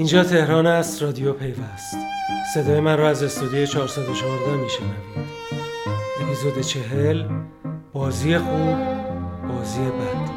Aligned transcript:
اینجا 0.00 0.24
تهران 0.24 0.66
است 0.66 1.02
رادیو 1.02 1.32
پیوست. 1.32 1.96
صدای 2.54 2.80
من 2.80 2.98
را 2.98 3.08
از 3.08 3.22
استودیو 3.22 3.66
414 3.66 4.56
میشنوید. 4.56 5.26
اپیزود 6.22 6.60
چهل 6.60 7.28
بازی 7.92 8.38
خوب 8.38 8.76
بازی 9.48 9.80
بد. 9.80 10.30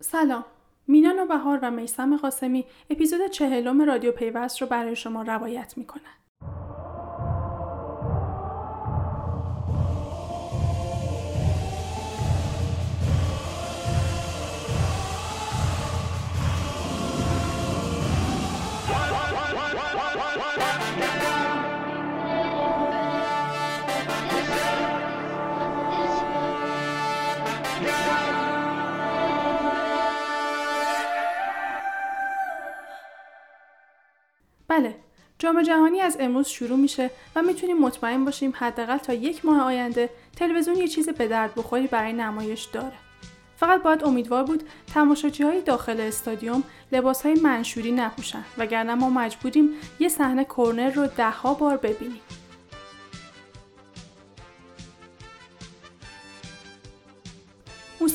سلام. 0.00 0.44
مینان 0.88 1.18
و 1.18 1.26
بهار 1.26 1.58
و 1.62 1.70
میسم 1.70 2.16
قاسمی 2.16 2.64
اپیزود 2.90 3.30
چهلم 3.30 3.82
رادیو 3.82 4.12
پیوست 4.12 4.62
رو 4.62 4.68
برای 4.68 4.96
شما 4.96 5.22
روایت 5.22 5.74
می‌کنن. 5.76 6.25
بله 34.68 34.94
جام 35.38 35.62
جهانی 35.62 36.00
از 36.00 36.16
امروز 36.20 36.48
شروع 36.48 36.78
میشه 36.78 37.10
و 37.36 37.42
می‌تونیم 37.42 37.78
مطمئن 37.78 38.24
باشیم 38.24 38.52
حداقل 38.56 38.96
تا 38.96 39.12
یک 39.12 39.44
ماه 39.44 39.60
آینده 39.60 40.10
تلویزیون 40.36 40.76
یه 40.76 40.88
چیز 40.88 41.08
به 41.08 41.28
درد 41.28 41.54
بخوری 41.54 41.86
برای 41.86 42.12
نمایش 42.12 42.64
داره. 42.64 42.92
فقط 43.56 43.82
باید 43.82 44.04
امیدوار 44.04 44.44
بود 44.44 44.62
تماشاچی 44.94 45.42
های 45.42 45.60
داخل 45.60 46.00
استادیوم 46.00 46.62
لباس 46.92 47.22
های 47.22 47.34
منشوری 47.34 47.92
نپوشن 47.92 48.44
وگرنه 48.58 48.94
ما 48.94 49.10
مجبوریم 49.10 49.70
یه 49.98 50.08
صحنه 50.08 50.44
کرنر 50.44 50.90
رو 50.90 51.06
دهها 51.06 51.54
بار 51.54 51.76
ببینیم. 51.76 52.20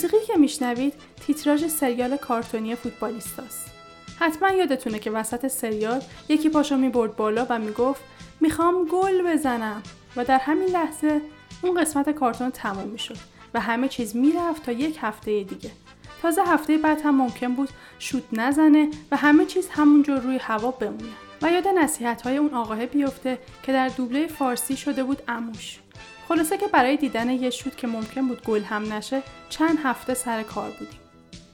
موسیقی 0.04 0.26
که 0.28 0.38
میشنوید 0.38 0.94
تیتراژ 1.28 1.66
سریال 1.66 2.18
کارتونی 2.18 2.76
فوتبالیستاست. 2.76 3.72
حتما 4.20 4.50
یادتونه 4.50 5.00
که 5.00 5.12
وسط 5.12 5.48
سریال 5.48 6.02
یکی 6.30 6.50
پاشو 6.50 6.78
می‌برد 6.78 7.16
بالا 7.16 7.46
و 7.50 7.60
می‌گفت 7.60 8.02
می‌خوام 8.40 8.86
گل 8.86 9.22
بزنم. 9.22 9.84
و 10.16 10.26
در 10.26 10.38
همین 10.38 10.68
لحظه 10.68 11.22
اون 11.62 11.82
قسمت 11.82 12.10
کارتون 12.10 12.50
تموم 12.50 12.88
می‌شد 12.88 13.18
و 13.54 13.60
همه 13.60 13.88
چیز 13.88 14.16
می‌رفت 14.16 14.64
تا 14.64 14.72
یک 14.72 14.98
هفته 15.02 15.44
دیگه. 15.44 15.72
تازه 16.22 16.44
هفته 16.44 16.78
بعد 16.78 17.02
هم 17.02 17.16
ممکن 17.16 17.54
بود 17.54 17.70
شوت 18.00 18.24
نزنه 18.34 18.90
و 19.12 19.18
همه 19.18 19.46
چیز 19.46 19.70
همونجور 19.70 20.20
روی 20.20 20.38
هوا 20.38 20.72
بمونه. 20.72 21.14
و 21.42 21.52
یاد 21.52 21.68
نصیحت 21.68 22.22
های 22.22 22.38
اون 22.38 22.54
آقاه 22.54 22.86
بیفته 22.86 23.38
که 23.64 23.74
در 23.74 23.88
دوبله 23.88 24.28
فارسی 24.28 24.78
شده 24.78 25.04
بود 25.04 25.24
اموش 25.28 25.80
خلاصه 26.32 26.58
که 26.58 26.68
برای 26.68 26.98
دیدن 26.98 27.30
یه 27.30 27.50
شوت 27.50 27.78
که 27.78 27.88
ممکن 27.88 28.28
بود 28.28 28.42
گل 28.42 28.62
هم 28.62 28.94
نشه 28.94 29.22
چند 29.50 29.78
هفته 29.84 30.14
سر 30.14 30.44
کار 30.44 30.70
بودیم. 30.70 31.00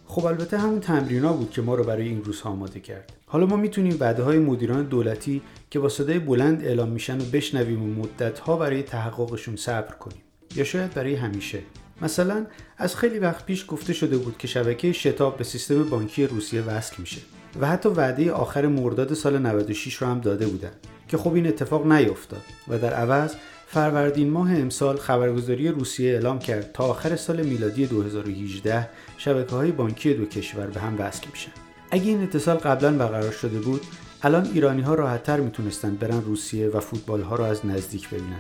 خب 0.06 0.26
البته 0.26 0.58
همون 0.58 0.80
تمرینا 0.80 1.34
بود 1.34 1.52
که 1.52 1.62
ما 1.62 1.76
رو 1.76 1.84
برای 1.84 2.08
این 2.08 2.24
روزها 2.24 2.50
آماده 2.50 2.80
کرد. 2.80 3.14
حالا 3.26 3.46
ما 3.46 3.56
می‌تونیم 3.56 3.98
وعده 4.00 4.24
های 4.24 4.40
مدیران 4.40 4.84
دولتی 4.84 5.42
که 5.70 5.80
با 5.80 5.90
صدای 5.90 6.20
بلند 6.20 6.66
اعلام 6.66 6.90
میشن 6.90 7.18
و 7.18 7.24
بشنویم 7.24 7.84
و 7.84 8.02
مدت 8.02 8.40
ها 8.40 8.58
برای 8.58 8.84
تحققشون 8.84 9.56
صبر 9.56 9.96
کنیم. 9.96 10.22
یا 10.56 10.64
شاید 10.64 10.94
برای 10.94 11.16
همیشه. 11.16 11.60
مثلا 12.02 12.46
از 12.78 12.96
خیلی 12.96 13.20
وقت 13.20 13.46
پیش 13.46 13.66
گفته 13.68 13.94
شده 13.94 14.18
بود 14.18 14.38
که 14.38 14.48
شبکه 14.48 14.92
شتاب 14.92 15.38
به 15.38 15.44
سیستم 15.44 15.84
بانکی 15.84 16.28
روسیه 16.28 16.62
وصل 16.62 16.96
میشه 16.98 17.22
و 17.62 17.68
حتی 17.68 17.90
وعده 17.90 18.32
آخر 18.32 18.68
مرداد 18.68 19.14
سال 19.14 19.38
96 19.38 19.94
رو 19.94 20.08
هم 20.08 20.20
داده 20.20 20.48
بودن 20.48 20.72
که 21.08 21.18
خب 21.18 21.34
این 21.34 21.48
اتفاق 21.48 21.92
نیفتاد 21.92 22.42
و 22.68 22.80
در 22.80 22.94
عوض 22.94 23.36
فروردین 23.70 24.30
ماه 24.30 24.52
امسال 24.52 24.98
خبرگزاری 24.98 25.68
روسیه 25.68 26.12
اعلام 26.12 26.40
کرد 26.40 26.72
تا 26.74 26.84
آخر 26.84 27.16
سال 27.16 27.42
میلادی 27.42 27.86
2018 27.86 28.90
شبکه 29.18 29.56
های 29.56 29.72
بانکی 29.72 30.14
دو 30.14 30.26
کشور 30.26 30.68
به 30.68 30.80
هم 30.80 30.96
وصل 31.00 31.28
میشن. 31.32 31.52
اگه 31.92 32.04
این 32.04 32.24
اتصال 32.24 32.56
قبلا 32.56 32.92
برقرار 32.92 33.32
شده 33.32 33.60
بود، 33.60 33.82
الان 34.24 34.46
ایرانی 34.54 34.82
ها 34.82 34.94
راحتتر 34.94 35.40
می‌تونستن 35.40 35.96
برن 35.96 36.22
روسیه 36.22 36.70
و 36.70 36.80
فوتبال 36.80 37.22
ها 37.22 37.36
رو 37.36 37.44
از 37.44 37.66
نزدیک 37.66 38.10
ببینن. 38.10 38.40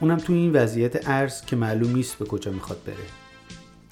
اونم 0.00 0.16
تو 0.16 0.32
این 0.32 0.52
وضعیت 0.52 1.08
ارز 1.08 1.44
که 1.44 1.56
معلوم 1.56 1.96
نیست 1.96 2.18
به 2.18 2.24
کجا 2.24 2.52
می‌خواد 2.52 2.78
بره. 2.86 2.96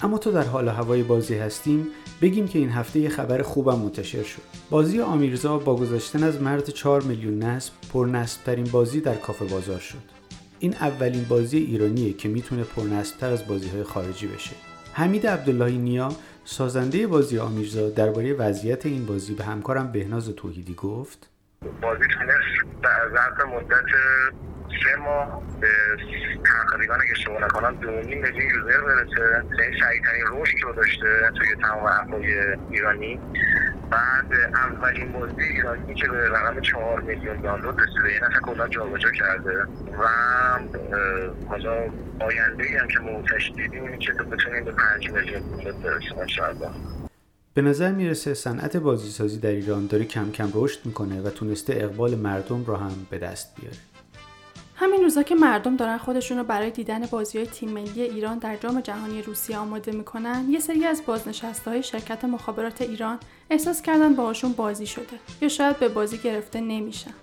اما 0.01 0.17
تو 0.17 0.31
در 0.31 0.43
حال 0.43 0.67
هوای 0.67 1.03
بازی 1.03 1.35
هستیم 1.35 1.87
بگیم 2.21 2.47
که 2.47 2.59
این 2.59 2.69
هفته 2.69 2.99
یه 2.99 3.09
خبر 3.09 3.41
خوبم 3.41 3.79
منتشر 3.79 4.23
شد. 4.23 4.41
بازی 4.69 5.01
آمیرزا 5.01 5.57
با 5.57 5.75
گذاشتن 5.75 6.23
از 6.23 6.41
مرد 6.41 6.69
4 6.69 7.01
میلیون 7.01 7.43
نصب 7.43 7.73
پر 7.93 8.05
نصب 8.05 8.43
ترین 8.43 8.65
بازی 8.71 9.01
در 9.01 9.15
کافه 9.15 9.45
بازار 9.45 9.79
شد. 9.79 10.22
این 10.63 10.73
اولین 10.73 11.23
بازی 11.23 11.57
ایرانیه 11.57 12.13
که 12.13 12.29
می‌تونه 12.29 12.63
پرنسبتر 12.63 13.29
از 13.29 13.47
بازی 13.47 13.69
های 13.69 13.83
خارجی 13.83 14.27
بشه. 14.27 14.55
حمید 14.93 15.27
عبداللهی 15.27 15.77
نیا 15.77 16.09
سازنده 16.45 17.07
بازی 17.07 17.39
آمیرزا 17.39 17.89
درباره 17.89 18.33
وضعیت 18.33 18.85
این 18.85 19.05
بازی 19.05 19.33
به 19.35 19.43
همکارم 19.43 19.91
بهناز 19.91 20.29
توحیدی 20.29 20.73
گفت. 20.73 21.29
بازی 21.81 22.03
تونست 22.13 22.81
در 22.83 23.09
ظرف 23.13 23.45
مدت 23.45 23.85
سه 24.83 24.95
ماه 24.95 25.43
به 25.61 25.67
تقریبا 26.71 26.93
اگه 26.93 27.11
اشتباه 27.11 27.43
نکنم 27.45 27.75
دو 27.81 27.91
میلیون 27.91 28.23
یوزر 28.25 28.81
برسه. 28.81 29.43
یعنی 29.59 29.79
سریعترین 29.79 30.23
رشد 30.31 30.57
رو 30.63 30.73
داشته 30.73 31.31
توی 31.37 31.47
تمام 31.61 31.85
اپهای 31.85 32.55
ایرانی. 32.71 33.19
بعد 33.93 34.33
اولین 34.53 35.11
بازی 35.11 35.41
ایرانی 35.41 35.93
که 35.93 36.07
به 36.07 36.29
رقم 36.29 36.61
چهار 36.61 37.01
میلیون 37.01 37.41
دانلود 37.41 37.79
رسیده. 37.81 38.07
این 38.07 38.23
اصلا 38.23 38.39
کلا 38.39 38.67
جابجا 38.67 39.11
کرده. 39.11 39.63
و 39.99 40.07
حالا 41.47 41.73
آینده 42.19 42.63
هم 42.81 42.87
که 42.87 42.99
موتش 42.99 43.51
دیدیم 43.55 43.99
که 43.99 44.13
بتونیم 44.13 44.63
به 44.63 44.71
پنج 44.71 45.11
میلیون 45.11 45.41
دانلود 45.41 45.83
برسیم 45.83 46.19
انشاءالله. 46.19 46.69
به 47.53 47.61
نظر 47.61 47.91
می‌رسه 47.91 48.33
صنعت 48.33 48.77
بازیسازی 48.77 49.39
در 49.39 49.49
ایران 49.49 49.87
داره 49.87 50.05
کم 50.05 50.31
کم 50.31 50.49
رشد 50.53 50.79
می‌کنه 50.85 51.21
و 51.21 51.29
تونسته 51.29 51.73
اقبال 51.73 52.15
مردم 52.15 52.63
رو 52.65 52.75
هم 52.75 53.07
به 53.09 53.17
دست 53.17 53.55
بیاره. 53.61 53.77
همین 54.83 55.03
روزا 55.03 55.23
که 55.23 55.35
مردم 55.35 55.75
دارن 55.75 55.97
خودشون 55.97 56.37
رو 56.37 56.43
برای 56.43 56.71
دیدن 56.71 57.05
بازی 57.05 57.37
های 57.37 57.47
تیم 57.47 57.69
ملی 57.69 58.01
ایران 58.01 58.37
در 58.37 58.55
جام 58.55 58.81
جهانی 58.81 59.21
روسیه 59.21 59.57
آماده 59.57 59.91
می‌کنن 59.91 60.45
یه 60.49 60.59
سری 60.59 60.85
از 60.85 61.01
بازنشسته 61.05 61.71
های 61.71 61.83
شرکت 61.83 62.25
مخابرات 62.25 62.81
ایران 62.81 63.19
احساس 63.49 63.81
کردن 63.81 64.15
باهاشون 64.15 64.51
بازی 64.51 64.85
شده 64.85 65.19
یا 65.41 65.49
شاید 65.49 65.79
به 65.79 65.89
بازی 65.89 66.17
گرفته 66.17 66.61
نمیشن 66.61 67.13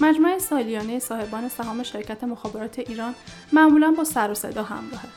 مجمع 0.00 0.38
سالیانه 0.38 0.98
صاحبان 0.98 1.48
سهام 1.48 1.82
شرکت 1.82 2.24
مخابرات 2.24 2.78
ایران 2.78 3.14
معمولا 3.52 3.90
با 3.90 4.04
سر 4.04 4.30
و 4.30 4.34
صدا 4.34 4.62
همراهه. 4.62 5.08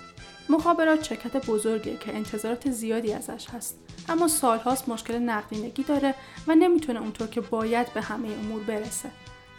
مخابرات 0.49 1.03
شرکت 1.03 1.45
بزرگیه 1.45 1.97
که 1.97 2.15
انتظارات 2.15 2.71
زیادی 2.71 3.13
ازش 3.13 3.49
هست 3.49 3.79
اما 4.09 4.27
سالهاست 4.27 4.89
مشکل 4.89 5.15
نقدینگی 5.15 5.83
داره 5.83 6.15
و 6.47 6.55
نمی‌تونه 6.55 7.01
اونطور 7.01 7.27
که 7.27 7.41
باید 7.41 7.93
به 7.93 8.01
همه 8.01 8.27
امور 8.27 8.63
برسه. 8.63 9.09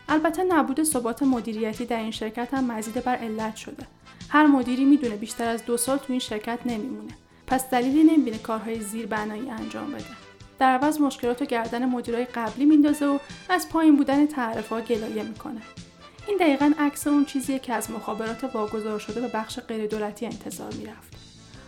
البته 0.09 0.45
نبود 0.45 0.83
ثبات 0.83 1.23
مدیریتی 1.23 1.87
در 1.87 2.01
این 2.01 2.11
شرکت 2.11 2.55
هم 2.55 2.73
مزید 2.73 3.05
بر 3.05 3.17
علت 3.17 3.57
شده. 3.57 3.87
هر 4.29 4.47
مدیری 4.47 4.85
می‌دونه 4.85 5.17
بیشتر 5.17 5.49
از 5.49 5.65
دو 5.65 5.77
سال 5.77 5.99
تو 5.99 6.05
این 6.09 6.19
شرکت 6.19 6.59
نمیمونه. 6.67 7.13
پس 7.47 7.71
دلیلی 7.71 8.03
نمی‌بینه 8.03 8.39
کارهای 8.39 8.81
زیر 8.81 9.07
بنایی 9.07 9.51
انجام 9.51 9.91
بده. 9.91 10.05
در 10.59 10.73
عوض 10.73 11.01
مشکلات 11.01 11.43
و 11.43 11.45
گردن 11.45 11.85
مدیرای 11.85 12.25
قبلی 12.25 12.65
میندازه 12.65 13.07
و 13.07 13.19
از 13.49 13.69
پایین 13.69 13.97
بودن 13.97 14.27
تعرفه 14.27 14.81
گلایه 14.81 15.23
می‌کنه. 15.23 15.63
این 16.29 16.37
دقیقا 16.37 16.73
عکس 16.79 17.07
اون 17.07 17.25
چیزیه 17.25 17.59
که 17.59 17.75
از 17.75 17.91
مخابرات 17.91 18.45
واگذار 18.45 18.99
شده 18.99 19.21
به 19.21 19.29
بخش 19.29 19.61
غیر 19.61 19.87
دولتی 19.87 20.27
انتظار 20.27 20.73
می‌رفت. 20.75 21.13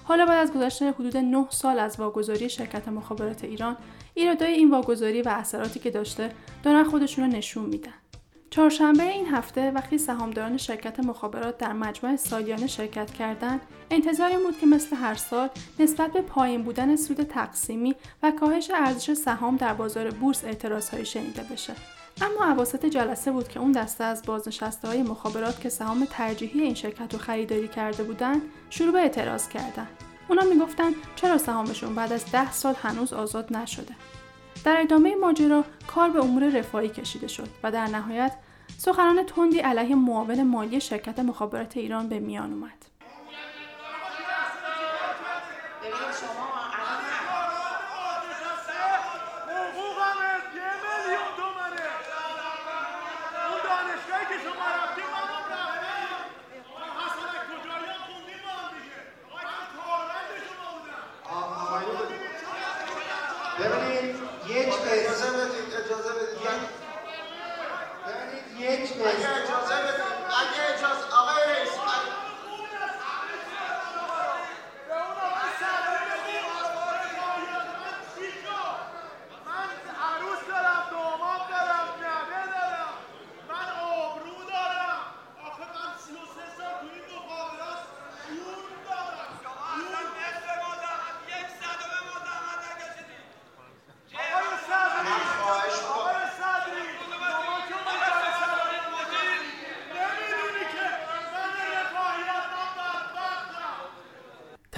حالا 0.04 0.26
بعد 0.26 0.38
از 0.38 0.52
گذشتن 0.52 0.88
حدود 0.88 1.16
9 1.16 1.46
سال 1.50 1.78
از 1.78 2.00
واگذاری 2.00 2.48
شرکت 2.48 2.88
مخابرات 2.88 3.44
ایران 3.44 3.76
ایرادای 4.14 4.52
این 4.52 4.70
واگذاری 4.70 5.22
و 5.22 5.28
اثراتی 5.28 5.80
که 5.80 5.90
داشته 5.90 6.32
دارن 6.62 6.84
خودشون 6.84 7.24
رو 7.24 7.36
نشون 7.36 7.64
میدن. 7.64 7.92
چهارشنبه 8.50 9.02
این 9.02 9.26
هفته 9.26 9.70
وقتی 9.70 9.98
سهامداران 9.98 10.56
شرکت 10.56 11.00
مخابرات 11.00 11.58
در 11.58 11.72
مجمع 11.72 12.16
سالیانه 12.16 12.66
شرکت 12.66 13.10
کردند 13.10 13.60
انتظار 13.90 14.28
این 14.28 14.42
بود 14.42 14.58
که 14.58 14.66
مثل 14.66 14.96
هر 14.96 15.14
سال 15.14 15.48
نسبت 15.78 16.12
به 16.12 16.20
پایین 16.20 16.62
بودن 16.62 16.96
سود 16.96 17.22
تقسیمی 17.22 17.94
و 18.22 18.30
کاهش 18.30 18.70
ارزش 18.74 19.12
سهام 19.12 19.56
در 19.56 19.74
بازار 19.74 20.10
بورس 20.10 20.44
اعتراضهایی 20.44 21.04
شنیده 21.06 21.42
بشه. 21.42 21.72
اما 22.22 22.44
عواسط 22.44 22.86
جلسه 22.86 23.30
بود 23.30 23.48
که 23.48 23.60
اون 23.60 23.72
دسته 23.72 24.04
از 24.04 24.22
بازنشسته 24.26 24.88
های 24.88 25.02
مخابرات 25.02 25.60
که 25.60 25.68
سهام 25.68 26.06
ترجیحی 26.10 26.60
این 26.60 26.74
شرکت 26.74 27.12
رو 27.12 27.18
خریداری 27.18 27.68
کرده 27.68 28.02
بودند 28.02 28.42
شروع 28.70 28.92
به 28.92 28.98
اعتراض 28.98 29.48
کردن. 29.48 29.88
اونا 30.28 30.42
می‌گفتن 30.42 30.90
چرا 31.16 31.38
سهامشون 31.38 31.94
بعد 31.94 32.12
از 32.12 32.32
ده 32.32 32.52
سال 32.52 32.74
هنوز 32.82 33.12
آزاد 33.12 33.56
نشده؟ 33.56 33.94
در 34.64 34.80
ادامه 34.80 35.14
ماجرا 35.14 35.64
کار 35.86 36.10
به 36.10 36.20
امور 36.20 36.58
رفاهی 36.58 36.88
کشیده 36.88 37.28
شد 37.28 37.48
و 37.62 37.72
در 37.72 37.86
نهایت 37.86 38.32
سخنان 38.78 39.26
تندی 39.26 39.58
علیه 39.58 39.94
معاون 39.94 40.42
مالی 40.42 40.80
شرکت 40.80 41.18
مخابرات 41.18 41.76
ایران 41.76 42.08
به 42.08 42.20
میان 42.20 42.52
اومد. 42.52 42.89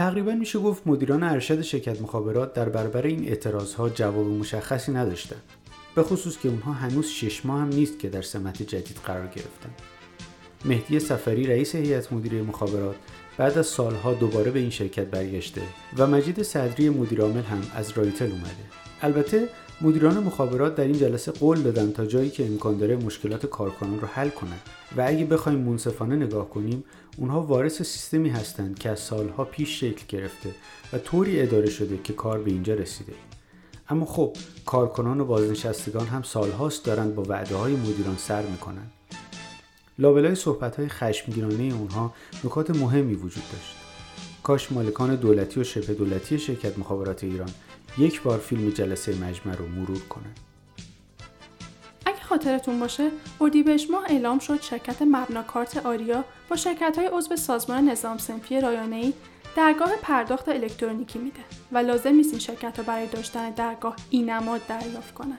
تقریبا 0.02 0.32
میشه 0.32 0.58
گفت 0.58 0.82
مدیران 0.86 1.22
ارشد 1.22 1.62
شرکت 1.62 2.02
مخابرات 2.02 2.54
در 2.54 2.68
برابر 2.68 3.06
این 3.06 3.28
اعتراضها 3.28 3.88
جواب 3.88 4.26
مشخصی 4.26 4.92
نداشتن 4.92 5.36
به 5.94 6.02
خصوص 6.02 6.38
که 6.38 6.48
اونها 6.48 6.72
هنوز 6.72 7.06
شش 7.06 7.46
ماه 7.46 7.60
هم 7.60 7.68
نیست 7.68 7.98
که 7.98 8.08
در 8.08 8.22
سمت 8.22 8.62
جدید 8.62 8.96
قرار 9.04 9.26
گرفتن 9.26 9.70
مهدی 10.64 11.00
سفری 11.00 11.46
رئیس 11.46 11.74
هیئت 11.74 12.12
مدیره 12.12 12.42
مخابرات 12.42 12.96
بعد 13.36 13.58
از 13.58 13.66
سالها 13.66 14.14
دوباره 14.14 14.50
به 14.50 14.58
این 14.58 14.70
شرکت 14.70 15.06
برگشته 15.06 15.62
و 15.98 16.06
مجید 16.06 16.42
صدری 16.42 16.88
مدیرعامل 16.88 17.42
هم 17.42 17.62
از 17.74 17.90
رایتل 17.90 18.30
اومده. 18.30 18.64
البته 19.02 19.48
مدیران 19.84 20.18
مخابرات 20.18 20.74
در 20.74 20.84
این 20.84 20.98
جلسه 20.98 21.32
قول 21.32 21.62
دادن 21.62 21.92
تا 21.92 22.06
جایی 22.06 22.30
که 22.30 22.46
امکان 22.46 22.76
داره 22.78 22.96
مشکلات 22.96 23.46
کارکنان 23.46 24.00
رو 24.00 24.06
حل 24.06 24.28
کنند 24.28 24.60
و 24.96 25.04
اگه 25.06 25.24
بخوایم 25.24 25.58
منصفانه 25.58 26.16
نگاه 26.16 26.50
کنیم 26.50 26.84
اونها 27.16 27.42
وارث 27.42 27.82
سیستمی 27.82 28.28
هستند 28.28 28.78
که 28.78 28.90
از 28.90 29.00
سالها 29.00 29.44
پیش 29.44 29.80
شکل 29.80 30.04
گرفته 30.08 30.54
و 30.92 30.98
طوری 30.98 31.40
اداره 31.40 31.70
شده 31.70 31.98
که 32.04 32.12
کار 32.12 32.38
به 32.38 32.50
اینجا 32.50 32.74
رسیده. 32.74 33.12
اما 33.88 34.04
خب 34.04 34.36
کارکنان 34.66 35.20
و 35.20 35.24
بازنشستگان 35.24 36.06
هم 36.06 36.22
سالهاست 36.22 36.84
دارند 36.84 37.14
با 37.14 37.22
وعده 37.22 37.56
های 37.56 37.72
مدیران 37.72 38.16
سر 38.16 38.42
می‌کنن. 38.42 38.86
لابلای 39.98 40.34
صحبت 40.34 40.76
های 40.76 40.88
خشمگیرانه 40.88 41.74
اونها 41.74 42.14
نکات 42.44 42.70
مهمی 42.70 43.14
وجود 43.14 43.44
داشت. 43.52 43.76
کاش 44.42 44.72
مالکان 44.72 45.14
دولتی 45.14 45.60
و 45.60 45.64
شبه 45.64 45.94
دولتی 45.94 46.38
شرکت 46.38 46.78
مخابرات 46.78 47.24
ایران 47.24 47.50
یک 47.98 48.22
بار 48.22 48.38
فیلم 48.38 48.70
جلسه 48.70 49.14
مجمع 49.14 49.54
رو 49.56 49.68
مرور 49.68 50.00
کنند 50.00 50.40
اگه 52.06 52.20
خاطرتون 52.22 52.80
باشه 52.80 53.10
اردیبهشت 53.40 53.90
ماه 53.90 54.04
اعلام 54.04 54.38
شد 54.38 54.62
شرکت 54.62 55.02
مبناکارت 55.02 55.86
آریا 55.86 56.24
با 56.48 56.56
شرکت 56.56 56.98
های 56.98 57.06
عضو 57.12 57.36
سازمان 57.36 57.88
نظام 57.88 58.18
سنفی 58.18 58.60
رایانه‌ای 58.60 59.12
درگاه 59.56 59.96
پرداخت 60.02 60.48
الکترونیکی 60.48 61.18
میده 61.18 61.40
و 61.72 61.78
لازم 61.78 62.14
نیست 62.14 62.30
این 62.30 62.38
شرکت 62.38 62.76
ها 62.76 62.82
برای 62.82 63.06
داشتن 63.06 63.50
درگاه 63.50 63.96
اینماد 64.10 64.66
دریافت 64.66 65.14
کنند. 65.14 65.38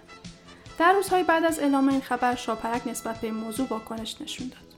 در 0.79 0.93
روزهای 0.93 1.23
بعد 1.23 1.45
از 1.45 1.59
اعلام 1.59 1.89
این 1.89 2.01
خبر 2.01 2.35
شاپرک 2.35 2.87
نسبت 2.87 3.21
به 3.21 3.27
این 3.27 3.35
موضوع 3.35 3.67
واکنش 3.67 4.21
نشون 4.21 4.47
داد. 4.47 4.73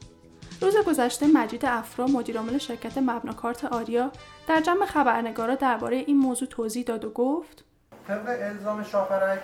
روز 0.61 0.77
گذشته 0.77 1.27
مجید 1.27 1.65
افرا 1.65 2.07
مدیرعامل 2.07 2.57
شرکت 2.57 2.97
مبناکارت 2.97 3.65
آریا 3.65 4.11
در 4.47 4.61
جمع 4.61 4.85
خبرنگارا 4.85 5.55
درباره 5.55 5.97
این 5.97 6.17
موضوع 6.17 6.47
توضیح 6.47 6.83
داد 6.83 7.05
و 7.05 7.09
گفت 7.09 7.64
طبق 8.07 8.37
الزام 8.41 8.83
شاپرک 8.83 9.43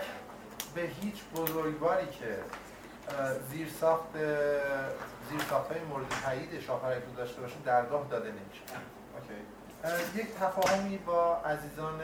به 0.75 0.81
هیچ 0.81 1.23
بزرگواری 1.35 2.07
که 2.07 2.37
زیر 3.51 3.69
ساخت 3.79 4.17
زیر 5.29 5.41
ساخت 5.49 5.71
های 5.71 5.81
مورد 5.81 6.05
تایید 6.25 6.59
شاپرک 6.59 7.03
رو 7.03 7.15
داشته 7.17 7.41
باشه 7.41 7.55
درگاه 7.65 8.07
داده 8.09 8.29
نمیشه. 8.29 8.61
یک 10.15 10.35
تفاهمی 10.35 10.97
با 10.97 11.37
عزیزان 11.37 11.99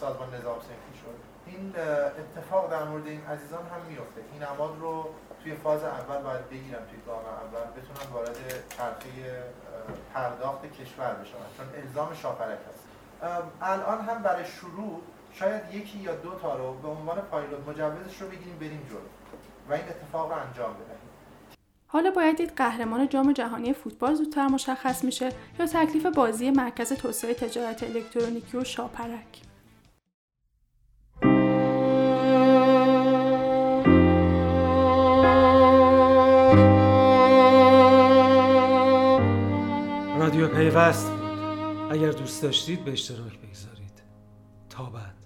سازمان 0.00 0.34
نظام 0.34 0.58
سنفی 0.60 0.98
شد. 1.00 1.30
این 1.46 1.74
اتفاق 2.36 2.70
در 2.70 2.84
مورد 2.84 3.06
این 3.06 3.26
عزیزان 3.26 3.62
هم 3.66 3.80
میفته 3.88 4.20
این 4.32 4.42
اماد 4.44 4.78
رو 4.80 5.08
توی 5.42 5.54
فاز 5.54 5.84
اول 5.84 6.22
باید 6.22 6.48
بگیرم 6.48 6.82
توی 6.90 7.00
گام 7.06 7.24
اول 7.24 7.82
بتونن 7.82 8.12
وارد 8.12 8.36
چرخه 8.76 9.42
پرداخت 10.14 10.72
کشور 10.72 11.14
بشن. 11.14 11.36
چون 11.56 11.66
الزام 11.82 12.14
شاپرک 12.14 12.58
هست. 12.68 12.84
الان 13.62 14.00
هم 14.00 14.22
برای 14.22 14.44
شروع 14.44 15.02
شاید 15.32 15.62
یکی 15.74 15.98
یا 15.98 16.14
دو 16.14 16.34
تا 16.34 16.56
رو 16.56 16.74
به 16.74 16.88
عنوان 16.88 17.20
پایلوت 17.20 17.68
مجوزش 17.68 18.22
رو 18.22 18.28
بگیریم 18.28 18.58
بریم 18.60 18.86
جلو 18.90 18.98
و 19.68 19.72
این 19.72 19.84
اتفاق 19.84 20.32
رو 20.32 20.38
انجام 20.38 20.74
بدهیم. 20.74 21.10
حالا 21.86 22.10
باید 22.10 22.36
دید 22.36 22.52
قهرمان 22.56 23.08
جام 23.08 23.32
جهانی 23.32 23.72
فوتبال 23.72 24.14
زودتر 24.14 24.46
مشخص 24.46 25.04
میشه 25.04 25.28
یا 25.58 25.66
تکلیف 25.66 26.06
بازی 26.06 26.50
مرکز 26.50 26.92
توسعه 26.92 27.34
تجارت 27.34 27.82
الکترونیکی 27.82 28.56
و 28.56 28.64
شاپرک. 28.64 29.42
رادیو 40.18 40.48
پیوست 40.48 41.10
بود 41.10 41.30
اگر 41.92 42.10
دوست 42.10 42.42
داشتید 42.42 42.84
به 42.84 42.92
اشتراک 42.92 43.38
بگذارید. 43.38 44.02
تا 44.70 44.84
بعد. 44.84 45.19